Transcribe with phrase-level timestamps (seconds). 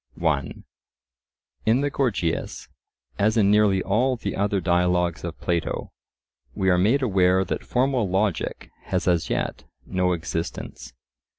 [0.15, 0.63] (1)
[1.67, 2.67] In the Gorgias,
[3.19, 5.91] as in nearly all the other dialogues of Plato,
[6.55, 10.93] we are made aware that formal logic has as yet no existence.